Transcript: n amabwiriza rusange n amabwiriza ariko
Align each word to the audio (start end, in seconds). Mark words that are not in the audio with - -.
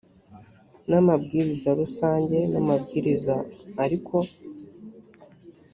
n 0.89 0.91
amabwiriza 0.99 1.69
rusange 1.79 2.37
n 2.51 2.53
amabwiriza 2.61 3.35
ariko 3.83 4.15